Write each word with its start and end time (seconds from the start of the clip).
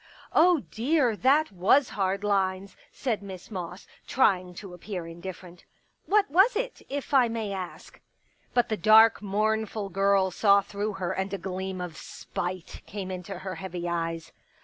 "Oh, 0.33 0.61
dear, 0.71 1.15
that 1.15 1.51
was 1.51 1.89
hard 1.89 2.23
lines," 2.23 2.75
said 2.91 3.21
Miss 3.21 3.51
Moss 3.51 3.85
trying 4.07 4.55
to 4.55 4.73
appear 4.73 5.05
indifferent." 5.05 5.63
What 6.07 6.27
was 6.31 6.55
it— 6.55 6.81
if 6.89 7.13
I 7.13 7.27
may 7.27 7.51
ask?" 7.53 8.01
But 8.55 8.69
the 8.69 8.77
dark, 8.77 9.21
mournful 9.21 9.89
girl 9.89 10.31
saw 10.31 10.61
through 10.61 10.93
her 10.93 11.11
and 11.11 11.31
a 11.35 11.37
gleam 11.37 11.79
of 11.79 11.97
spite 11.97 12.81
came 12.87 13.11
into 13.11 13.37
her 13.45 13.53
heavy 13.53 13.87
eyes. 13.87 14.31